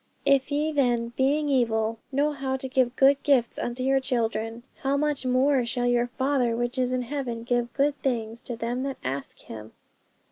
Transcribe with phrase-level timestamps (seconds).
[0.25, 4.97] "If ye then, being evil, know how to give good gifts unto your children: how
[4.97, 8.97] much more shall your Father which is in heaven give good things to them that
[9.03, 9.73] ask Him?"'